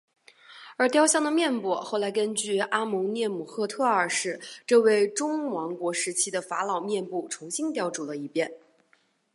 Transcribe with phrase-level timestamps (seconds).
[0.77, 8.51] 而雕像的面部后来根据阿蒙涅姆赫特二世这位中王国时期法老的面部重新雕琢了一遍。